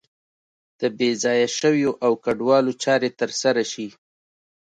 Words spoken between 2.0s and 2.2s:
او